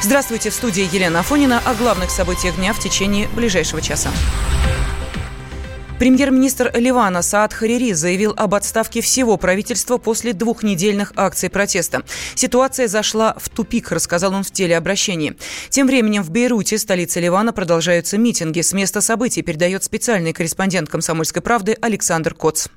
Здравствуйте, 0.00 0.50
в 0.50 0.54
студии 0.54 0.88
Елена 0.94 1.20
Афонина 1.20 1.60
о 1.64 1.74
главных 1.74 2.10
событиях 2.10 2.54
дня 2.54 2.72
в 2.72 2.78
течение 2.78 3.26
ближайшего 3.34 3.82
часа. 3.82 4.10
Премьер-министр 5.98 6.70
Ливана 6.76 7.20
Саад 7.22 7.52
Харири 7.52 7.92
заявил 7.92 8.32
об 8.36 8.54
отставке 8.54 9.00
всего 9.00 9.36
правительства 9.36 9.98
после 9.98 10.32
двухнедельных 10.32 11.12
акций 11.16 11.50
протеста. 11.50 12.04
Ситуация 12.36 12.86
зашла 12.86 13.34
в 13.36 13.48
тупик, 13.48 13.90
рассказал 13.90 14.34
он 14.34 14.44
в 14.44 14.52
телеобращении. 14.52 15.36
Тем 15.68 15.88
временем 15.88 16.22
в 16.22 16.30
Бейруте, 16.30 16.78
столице 16.78 17.18
Ливана, 17.18 17.52
продолжаются 17.52 18.18
митинги. 18.18 18.60
С 18.60 18.72
места 18.72 19.00
событий 19.00 19.42
передает 19.42 19.82
специальный 19.82 20.32
корреспондент 20.32 20.88
«Комсомольской 20.88 21.42
правды» 21.42 21.76
Александр 21.80 22.34
Коц. 22.34 22.68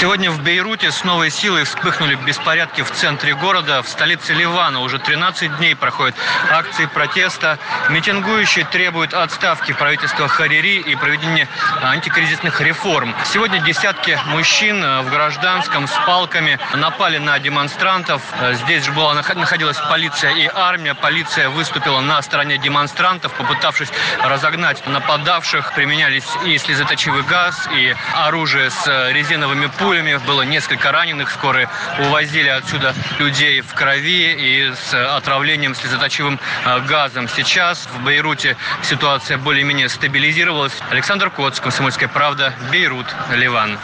Сегодня 0.00 0.30
в 0.30 0.40
Бейруте 0.44 0.92
с 0.92 1.02
новой 1.02 1.28
силой 1.28 1.64
вспыхнули 1.64 2.14
беспорядки 2.14 2.82
в 2.82 2.90
центре 2.92 3.34
города. 3.34 3.82
В 3.82 3.88
столице 3.88 4.32
Ливана 4.32 4.78
уже 4.78 5.00
13 5.00 5.56
дней 5.56 5.74
проходят 5.74 6.14
акции 6.52 6.86
протеста. 6.86 7.58
Митингующие 7.90 8.64
требуют 8.64 9.12
отставки 9.12 9.72
правительства 9.72 10.28
Харири 10.28 10.76
и 10.76 10.94
проведения 10.94 11.48
антикризисных 11.82 12.60
реформ. 12.60 13.12
Сегодня 13.24 13.58
десятки 13.58 14.16
мужчин 14.26 14.84
э, 14.84 15.02
в 15.02 15.10
гражданском 15.10 15.88
с 15.88 15.92
палками 16.06 16.60
напали 16.76 17.18
на 17.18 17.36
демонстрантов. 17.40 18.22
Э, 18.40 18.54
здесь 18.54 18.84
же 18.84 18.92
была, 18.92 19.14
находилась 19.14 19.78
полиция 19.78 20.30
и 20.30 20.48
армия. 20.54 20.94
Полиция 20.94 21.48
выступила 21.48 21.98
на 21.98 22.22
стороне 22.22 22.56
демонстрантов, 22.56 23.32
попытавшись 23.34 23.90
разогнать 24.22 24.86
нападавших. 24.86 25.74
Применялись 25.74 26.28
и 26.46 26.56
слезоточивый 26.56 27.24
газ, 27.24 27.68
и 27.74 27.96
оружие 28.14 28.70
с 28.70 28.86
э, 28.86 29.12
резиновыми 29.12 29.66
пулями 29.66 29.87
пулями, 29.88 30.20
было 30.26 30.42
несколько 30.42 30.92
раненых. 30.92 31.30
Скорые 31.30 31.66
увозили 31.98 32.48
отсюда 32.48 32.94
людей 33.18 33.62
в 33.62 33.72
крови 33.72 34.34
и 34.34 34.70
с 34.74 35.16
отравлением 35.16 35.74
слезоточивым 35.74 36.38
э, 36.66 36.80
газом. 36.86 37.26
Сейчас 37.26 37.86
в 37.86 38.04
Бейруте 38.04 38.58
ситуация 38.82 39.38
более-менее 39.38 39.88
стабилизировалась. 39.88 40.74
Александр 40.90 41.30
Коц, 41.30 41.58
Комсомольская 41.58 42.10
правда, 42.10 42.52
Бейрут, 42.70 43.06
Ливан. 43.34 43.78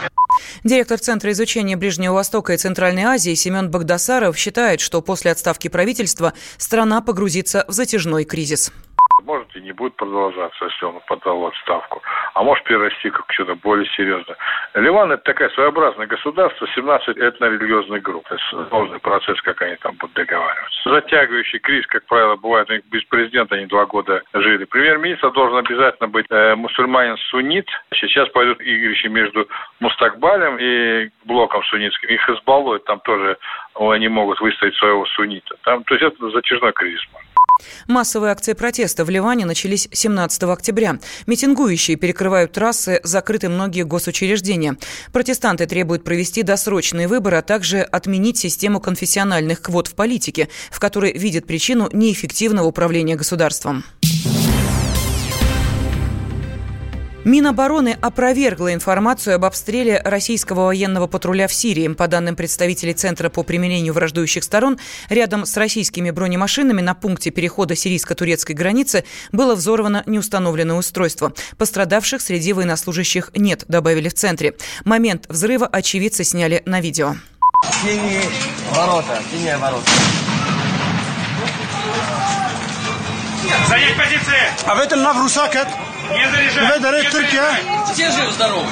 Директор 0.63 0.99
Центра 0.99 1.31
изучения 1.31 1.75
Ближнего 1.75 2.13
Востока 2.13 2.53
и 2.53 2.57
Центральной 2.57 3.05
Азии 3.05 3.33
Семен 3.33 3.71
Багдасаров 3.71 4.37
считает, 4.37 4.81
что 4.81 5.01
после 5.01 5.31
отставки 5.31 5.69
правительства 5.69 6.33
страна 6.59 7.01
погрузится 7.01 7.65
в 7.67 7.71
затяжной 7.71 8.25
кризис 8.25 8.71
может 9.25 9.55
и 9.55 9.61
не 9.61 9.71
будет 9.71 9.95
продолжаться, 9.95 10.65
если 10.65 10.85
он 10.85 10.99
подал 11.07 11.47
отставку, 11.47 12.01
а 12.33 12.43
может 12.43 12.63
перерасти 12.63 13.09
как 13.09 13.25
что-то 13.31 13.55
более 13.55 13.87
серьезное. 13.91 14.37
Ливан– 14.75 15.11
это 15.13 15.23
такая 15.23 15.49
своеобразное 15.49 16.07
государство, 16.07 16.67
17 16.67 17.17
этно-религиозных 17.17 18.01
групп. 18.01 18.25
Это 18.29 18.67
сложный 18.69 18.99
процесс, 18.99 19.41
как 19.41 19.61
они 19.61 19.75
там 19.77 19.95
будут 19.95 20.15
договариваться. 20.15 20.89
Затягивающий 20.89 21.59
кризис, 21.59 21.87
как 21.87 22.05
правило, 22.05 22.35
бывает, 22.35 22.69
без 22.91 23.03
президента 23.05 23.55
они 23.55 23.65
два 23.65 23.85
года 23.85 24.21
жили. 24.33 24.65
Премьер-министр 24.65 25.31
должен 25.31 25.57
обязательно 25.57 26.07
быть 26.07 26.25
э, 26.29 26.55
мусульманин-суннит. 26.55 27.67
Сейчас 27.95 28.29
пойдут 28.29 28.61
игрища 28.61 29.09
между 29.09 29.47
Мустакбалем 29.79 30.57
и 30.59 31.09
блоком 31.25 31.63
суннитским. 31.63 32.09
Их 32.09 32.29
избалуют, 32.29 32.85
там 32.85 32.99
тоже 32.99 33.37
они 33.75 34.07
могут 34.07 34.39
выставить 34.39 34.75
своего 34.75 35.05
суннита. 35.07 35.55
Там, 35.63 35.83
то 35.83 35.95
есть 35.95 36.05
это 36.05 36.29
затяжной 36.29 36.73
кризис. 36.73 37.01
Массовые 37.87 38.31
акции 38.31 38.53
протеста 38.53 39.05
в 39.05 39.09
Ливане 39.09 39.45
начались 39.45 39.87
17 39.91 40.43
октября. 40.43 40.99
Митингующие 41.27 41.97
перекрывают 41.97 42.51
трассы, 42.51 42.99
закрыты 43.03 43.49
многие 43.49 43.83
госучреждения. 43.83 44.77
Протестанты 45.11 45.65
требуют 45.65 46.03
провести 46.03 46.43
досрочные 46.43 47.07
выборы, 47.07 47.37
а 47.37 47.41
также 47.41 47.81
отменить 47.81 48.37
систему 48.37 48.79
конфессиональных 48.79 49.61
квот 49.61 49.87
в 49.87 49.95
политике, 49.95 50.49
в 50.71 50.79
которой 50.79 51.13
видят 51.13 51.45
причину 51.45 51.89
неэффективного 51.91 52.65
управления 52.65 53.15
государством. 53.15 53.83
Минобороны 57.25 57.97
опровергла 58.01 58.71
информацию 58.71 59.35
об 59.35 59.45
обстреле 59.45 59.99
российского 60.05 60.65
военного 60.65 61.07
патруля 61.07 61.47
в 61.47 61.53
Сирии. 61.53 61.87
По 61.87 62.07
данным 62.07 62.35
представителей 62.35 62.93
Центра 62.93 63.29
по 63.29 63.41
примирению 63.41 63.93
враждующих 63.93 64.43
сторон, 64.43 64.77
рядом 65.09 65.47
с 65.47 65.57
российскими 65.57 66.11
бронемашинами 66.11 66.81
на 66.81 66.93
пункте 66.93 67.31
перехода 67.31 67.75
сирийско-турецкой 67.75 68.51
границы 68.51 69.05
было 69.31 69.55
взорвано 69.55 70.03
неустановленное 70.05 70.75
устройство. 70.75 71.33
Пострадавших 71.57 72.21
среди 72.21 72.53
военнослужащих 72.53 73.31
нет, 73.35 73.65
добавили 73.67 74.09
в 74.09 74.13
Центре. 74.13 74.53
Момент 74.83 75.25
взрыва 75.27 75.65
очевидцы 75.65 76.23
сняли 76.23 76.61
на 76.67 76.79
видео. 76.79 77.15
Синие 77.81 78.21
ворота, 78.71 79.19
синие 79.31 79.57
ворота. 79.57 79.89
Занять 83.67 83.97
позиции! 83.97 84.67
А 84.67 84.75
в 84.75 84.79
этом 84.79 85.01
Наврусакет! 85.01 85.67
Не! 86.11 86.25
В 86.27 87.11
Türkiye! 87.11 87.41
Все 87.93 88.11
живы-здоровы! 88.11 88.65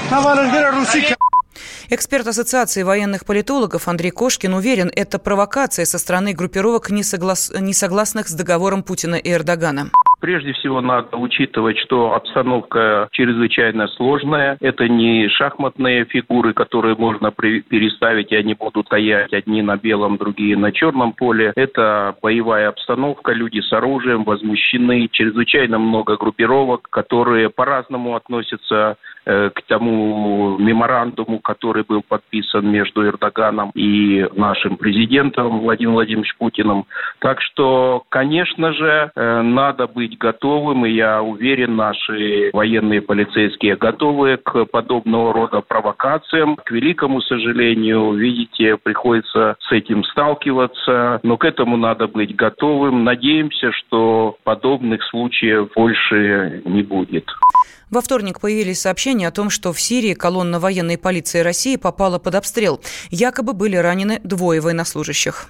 Эксперт 1.89 2.27
Ассоциации 2.27 2.83
военных 2.83 3.25
политологов 3.25 3.88
Андрей 3.88 4.11
Кошкин 4.11 4.53
уверен, 4.53 4.91
это 4.95 5.19
провокация 5.19 5.85
со 5.85 5.99
стороны 5.99 6.33
группировок, 6.33 6.89
несоглас... 6.89 7.51
несогласных 7.55 8.27
с 8.27 8.33
договором 8.33 8.83
Путина 8.83 9.16
и 9.16 9.31
Эрдогана. 9.31 9.91
Прежде 10.23 10.53
всего 10.53 10.79
надо 10.79 11.17
учитывать, 11.17 11.78
что 11.79 12.13
обстановка 12.13 13.09
чрезвычайно 13.11 13.89
сложная. 13.89 14.56
Это 14.61 14.88
не 14.88 15.28
шахматные 15.28 16.06
фигуры, 16.06 16.53
которые 16.53 16.95
можно 16.95 17.29
переставить, 17.31 18.31
и 18.31 18.38
они 18.38 18.53
будут 18.53 18.85
стоять 18.85 19.33
одни 19.33 19.62
на 19.62 19.75
белом, 19.75 20.16
другие 20.16 20.56
на 20.56 20.72
черном 20.72 21.12
поле. 21.12 21.51
Это 21.57 22.16
боевая 22.22 22.69
обстановка, 22.69 23.33
люди 23.33 23.59
с 23.59 23.73
оружием 23.73 24.23
возмущены, 24.23 25.09
чрезвычайно 25.12 25.78
много 25.78 26.16
группировок, 26.16 26.88
которые 26.89 27.50
по-разному 27.50 28.16
относятся 28.16 28.95
к 29.25 29.61
тому 29.67 30.57
меморандуму, 30.57 31.39
который 31.39 31.84
был 31.84 32.01
подписан 32.01 32.69
между 32.69 33.06
Эрдоганом 33.06 33.72
и 33.73 34.28
нашим 34.35 34.78
президентом 34.78 35.59
Владимиром 35.59 35.94
Владимировичем 35.94 36.38
Путиным. 36.38 36.85
Так 37.19 37.41
что, 37.41 38.03
конечно 38.09 38.73
же, 38.73 39.12
э, 39.16 39.41
надо 39.41 39.88
быть 39.88 40.17
готовым, 40.17 40.85
и 40.85 40.91
я 40.91 41.22
уверен, 41.22 41.75
наши 41.75 42.50
военные 42.53 43.01
полицейские 43.01 43.75
готовы 43.75 44.38
к 44.38 44.66
подобного 44.66 45.33
рода 45.33 45.62
провокациям. 45.62 46.56
К 46.57 46.72
великому 46.72 47.22
сожалению, 47.22 48.13
видите, 48.13 48.78
приходится 48.78 49.56
с 49.59 49.72
этим 49.72 50.03
сталкиваться, 50.03 51.19
но 51.23 51.38
к 51.38 51.45
этому 51.45 51.78
надо 51.78 52.07
быть 52.07 52.35
готовым. 52.35 53.03
Надеемся, 53.03 53.72
что 53.72 54.38
подобных 54.44 55.03
случаев 55.03 55.69
больше 55.75 56.62
не 56.66 56.83
будет. 56.83 57.25
Во 57.94 58.01
вторник 58.01 58.41
появились 58.41 58.81
сообщения 58.81 59.12
о 59.22 59.31
том, 59.31 59.50
что 59.51 59.72
в 59.72 59.79
Сирии 59.79 60.16
колонна 60.16 60.59
военной 60.59 60.97
полиции 60.97 61.40
России 61.40 61.75
попала 61.75 62.18
под 62.18 62.35
обстрел. 62.35 62.81
Якобы 63.09 63.53
были 63.53 63.75
ранены 63.75 64.19
двое 64.24 64.59
военнослужащих. 64.59 65.47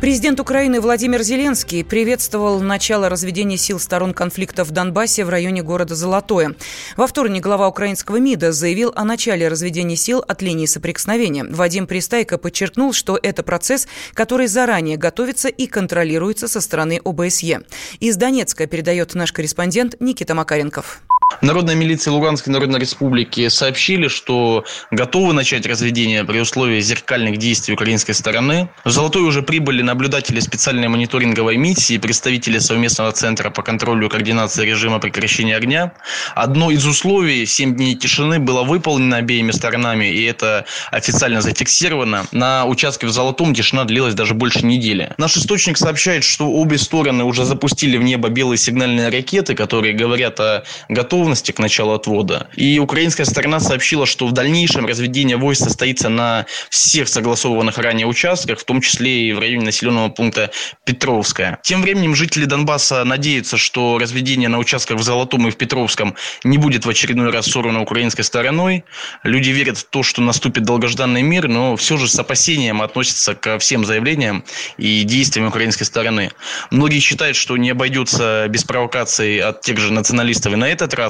Президент 0.00 0.40
Украины 0.40 0.80
Владимир 0.80 1.20
Зеленский 1.20 1.84
приветствовал 1.84 2.60
начало 2.60 3.10
разведения 3.10 3.58
сил 3.58 3.78
сторон 3.78 4.14
конфликта 4.14 4.64
в 4.64 4.70
Донбассе 4.70 5.26
в 5.26 5.28
районе 5.28 5.62
города 5.62 5.94
Золотое. 5.94 6.56
Во 6.96 7.06
вторник 7.06 7.42
глава 7.42 7.68
украинского 7.68 8.16
МИДа 8.16 8.52
заявил 8.52 8.94
о 8.96 9.04
начале 9.04 9.46
разведения 9.46 9.96
сил 9.96 10.24
от 10.26 10.40
линии 10.40 10.64
соприкосновения. 10.64 11.44
Вадим 11.44 11.86
Пристайко 11.86 12.38
подчеркнул, 12.38 12.94
что 12.94 13.18
это 13.22 13.42
процесс, 13.42 13.88
который 14.14 14.46
заранее 14.46 14.96
готовится 14.96 15.48
и 15.48 15.66
контролируется 15.66 16.48
со 16.48 16.62
стороны 16.62 16.98
ОБСЕ. 17.04 17.60
Из 18.00 18.16
Донецка 18.16 18.66
передает 18.66 19.14
наш 19.14 19.34
корреспондент 19.34 19.96
Никита 20.00 20.34
Макаренков. 20.34 21.02
Народная 21.40 21.74
милиция 21.74 22.12
Луганской 22.12 22.52
Народной 22.52 22.80
Республики 22.80 23.48
сообщили, 23.48 24.08
что 24.08 24.64
готовы 24.90 25.32
начать 25.32 25.64
разведение 25.64 26.24
при 26.24 26.40
условии 26.40 26.80
зеркальных 26.80 27.38
действий 27.38 27.72
украинской 27.74 28.12
стороны. 28.12 28.68
В 28.84 28.90
Золотой 28.90 29.22
уже 29.22 29.42
прибыли 29.42 29.80
наблюдатели 29.80 30.40
специальной 30.40 30.88
мониторинговой 30.88 31.56
миссии, 31.56 31.96
представители 31.98 32.58
совместного 32.58 33.12
центра 33.12 33.48
по 33.50 33.62
контролю 33.62 34.08
и 34.08 34.10
координации 34.10 34.66
режима 34.66 34.98
прекращения 34.98 35.56
огня. 35.56 35.92
Одно 36.34 36.70
из 36.70 36.84
условий 36.84 37.46
7 37.46 37.74
дней 37.74 37.94
тишины 37.94 38.38
было 38.38 38.62
выполнено 38.62 39.16
обеими 39.16 39.52
сторонами, 39.52 40.06
и 40.06 40.24
это 40.24 40.66
официально 40.90 41.40
зафиксировано. 41.40 42.26
На 42.32 42.66
участке 42.66 43.06
в 43.06 43.12
Золотом 43.12 43.54
тишина 43.54 43.84
длилась 43.84 44.14
даже 44.14 44.34
больше 44.34 44.66
недели. 44.66 45.14
Наш 45.16 45.36
источник 45.36 45.78
сообщает, 45.78 46.24
что 46.24 46.50
обе 46.50 46.76
стороны 46.76 47.24
уже 47.24 47.44
запустили 47.44 47.96
в 47.96 48.02
небо 48.02 48.28
белые 48.28 48.58
сигнальные 48.58 49.08
ракеты, 49.08 49.54
которые 49.54 49.94
говорят 49.94 50.38
о 50.40 50.64
готовности 50.88 51.19
готовности 51.20 51.52
к 51.52 51.58
началу 51.58 51.92
отвода. 51.92 52.48
И 52.56 52.78
украинская 52.78 53.26
сторона 53.26 53.60
сообщила, 53.60 54.06
что 54.06 54.26
в 54.26 54.32
дальнейшем 54.32 54.86
разведение 54.86 55.36
войск 55.36 55.64
состоится 55.64 56.08
на 56.08 56.46
всех 56.70 57.08
согласованных 57.08 57.76
ранее 57.76 58.06
участках, 58.06 58.58
в 58.58 58.64
том 58.64 58.80
числе 58.80 59.28
и 59.28 59.32
в 59.32 59.38
районе 59.38 59.66
населенного 59.66 60.08
пункта 60.08 60.50
Петровская. 60.86 61.58
Тем 61.62 61.82
временем 61.82 62.14
жители 62.14 62.46
Донбасса 62.46 63.04
надеются, 63.04 63.58
что 63.58 63.98
разведение 63.98 64.48
на 64.48 64.58
участках 64.58 64.98
в 64.98 65.02
Золотом 65.02 65.46
и 65.46 65.50
в 65.50 65.56
Петровском 65.56 66.14
не 66.42 66.56
будет 66.56 66.86
в 66.86 66.88
очередной 66.88 67.30
раз 67.30 67.46
сорвано 67.46 67.82
украинской 67.82 68.22
стороной. 68.22 68.84
Люди 69.22 69.50
верят 69.50 69.76
в 69.76 69.84
то, 69.84 70.02
что 70.02 70.22
наступит 70.22 70.62
долгожданный 70.62 71.22
мир, 71.22 71.48
но 71.48 71.76
все 71.76 71.98
же 71.98 72.08
с 72.08 72.18
опасением 72.18 72.80
относятся 72.80 73.34
ко 73.34 73.58
всем 73.58 73.84
заявлениям 73.84 74.42
и 74.78 75.02
действиям 75.02 75.48
украинской 75.48 75.84
стороны. 75.84 76.30
Многие 76.70 77.00
считают, 77.00 77.36
что 77.36 77.58
не 77.58 77.70
обойдется 77.70 78.46
без 78.48 78.64
провокаций 78.64 79.38
от 79.38 79.60
тех 79.60 79.76
же 79.78 79.92
националистов 79.92 80.54
и 80.54 80.56
на 80.56 80.68
этот 80.68 80.94
раз. 80.94 81.09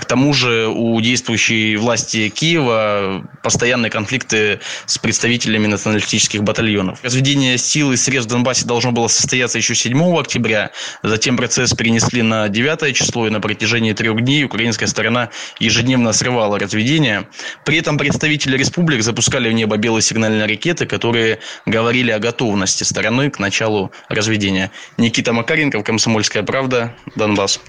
К 0.00 0.04
тому 0.04 0.32
же 0.32 0.68
у 0.68 1.00
действующей 1.00 1.76
власти 1.76 2.28
Киева 2.28 3.24
постоянные 3.42 3.90
конфликты 3.90 4.60
с 4.86 4.98
представителями 4.98 5.66
националистических 5.66 6.42
батальонов. 6.42 6.98
Разведение 7.02 7.58
сил 7.58 7.92
и 7.92 7.96
средств 7.96 8.30
в 8.30 8.32
Донбассе 8.32 8.66
должно 8.66 8.92
было 8.92 9.08
состояться 9.08 9.58
еще 9.58 9.74
7 9.74 10.18
октября. 10.18 10.70
Затем 11.02 11.36
процесс 11.36 11.72
перенесли 11.74 12.22
на 12.22 12.48
9 12.48 12.94
число, 12.94 13.26
и 13.26 13.30
на 13.30 13.40
протяжении 13.40 13.92
трех 13.92 14.20
дней 14.22 14.44
украинская 14.44 14.88
сторона 14.88 15.30
ежедневно 15.58 16.12
срывала 16.12 16.58
разведение. 16.58 17.28
При 17.64 17.78
этом 17.78 17.98
представители 17.98 18.56
республик 18.56 19.02
запускали 19.02 19.48
в 19.48 19.52
небо 19.52 19.76
белые 19.76 20.02
сигнальные 20.02 20.46
ракеты, 20.46 20.86
которые 20.86 21.38
говорили 21.66 22.10
о 22.10 22.18
готовности 22.18 22.84
стороны 22.84 23.30
к 23.30 23.38
началу 23.38 23.92
разведения. 24.08 24.70
Никита 24.96 25.32
Макаренков, 25.32 25.84
«Комсомольская 25.84 26.42
правда», 26.42 26.94
Донбасс. 27.16 27.60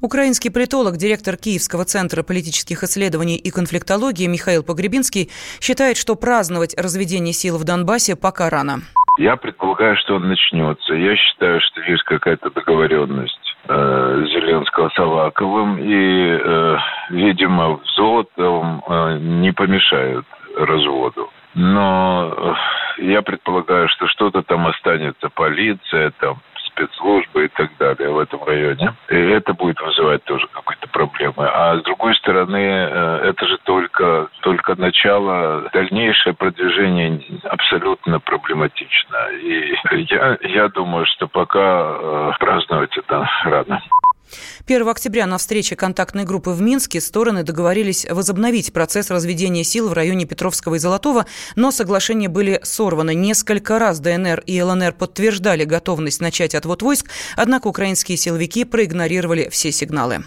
Украинский 0.00 0.50
политолог, 0.50 0.96
директор 0.96 1.36
Киевского 1.36 1.84
центра 1.84 2.22
политических 2.22 2.82
исследований 2.82 3.36
и 3.36 3.50
конфликтологии 3.50 4.26
Михаил 4.26 4.62
Погребинский 4.62 5.30
считает, 5.60 5.96
что 5.96 6.14
праздновать 6.14 6.74
разведение 6.78 7.32
сил 7.32 7.58
в 7.58 7.64
Донбассе 7.64 8.16
пока 8.16 8.50
рано. 8.50 8.82
Я 9.18 9.36
предполагаю, 9.36 9.96
что 9.96 10.16
он 10.16 10.28
начнется. 10.28 10.94
Я 10.94 11.16
считаю, 11.16 11.60
что 11.60 11.80
есть 11.82 12.02
какая-то 12.02 12.50
договоренность 12.50 13.38
э, 13.68 14.24
Зеленского 14.32 14.90
с 14.90 14.98
Аваковым, 14.98 15.78
и, 15.78 16.38
э, 16.42 16.76
видимо, 17.10 17.76
в 17.76 17.82
Золотом 17.96 18.82
э, 18.88 19.18
не 19.20 19.52
помешают 19.52 20.26
разводу. 20.56 21.30
Но 21.54 22.56
э, 22.98 23.02
я 23.04 23.22
предполагаю, 23.22 23.88
что 23.88 24.08
что-то 24.08 24.42
там 24.42 24.66
останется, 24.66 25.28
полиция, 25.28 26.12
там 26.18 26.42
спецслужбы 26.74 27.46
и 27.46 27.48
так 27.48 27.70
далее 27.78 28.10
в 28.10 28.18
этом 28.18 28.42
районе. 28.44 28.94
И 29.08 29.16
это 29.16 29.54
будет 29.54 29.80
вызывать 29.80 30.24
тоже 30.24 30.46
какие-то 30.48 30.88
проблемы. 30.88 31.46
А 31.46 31.78
с 31.78 31.82
другой 31.82 32.14
стороны, 32.16 32.56
э, 32.56 33.30
это 33.30 33.46
же 33.46 33.58
только, 33.64 34.28
только 34.42 34.74
начало. 34.74 35.70
Дальнейшее 35.72 36.34
продвижение 36.34 37.20
абсолютно 37.44 38.20
проблематично. 38.20 39.16
И 39.40 39.74
я, 40.10 40.38
я 40.42 40.68
думаю, 40.68 41.06
что 41.06 41.28
пока 41.28 41.60
э, 41.60 42.32
праздновать 42.38 42.96
это 42.96 43.28
рано. 43.44 43.80
1 44.66 44.88
октября 44.88 45.26
на 45.26 45.38
встрече 45.38 45.76
контактной 45.76 46.24
группы 46.24 46.50
в 46.50 46.60
Минске 46.60 47.00
стороны 47.00 47.42
договорились 47.42 48.06
возобновить 48.08 48.72
процесс 48.72 49.10
разведения 49.10 49.64
сил 49.64 49.88
в 49.88 49.92
районе 49.92 50.24
Петровского 50.26 50.76
и 50.76 50.78
Золотого, 50.78 51.26
но 51.56 51.70
соглашения 51.70 52.28
были 52.28 52.60
сорваны. 52.62 53.14
Несколько 53.14 53.78
раз 53.78 54.00
ДНР 54.00 54.42
и 54.46 54.62
ЛНР 54.62 54.92
подтверждали 54.92 55.64
готовность 55.64 56.20
начать 56.20 56.54
отвод 56.54 56.82
войск, 56.82 57.10
однако 57.36 57.68
украинские 57.68 58.16
силовики 58.16 58.64
проигнорировали 58.64 59.48
все 59.50 59.72
сигналы. 59.72 60.24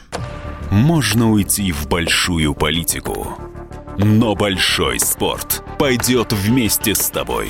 Можно 0.71 1.31
уйти 1.31 1.71
в 1.71 1.87
большую 1.87 2.53
политику, 2.53 3.37
но 3.97 4.35
большой 4.35 4.99
спорт 4.99 5.63
пойдет 5.79 6.33
вместе 6.33 6.93
с 6.93 7.09
тобой. 7.09 7.49